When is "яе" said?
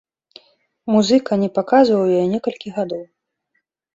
2.15-2.23